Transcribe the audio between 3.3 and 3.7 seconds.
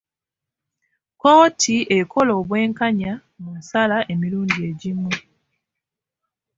mu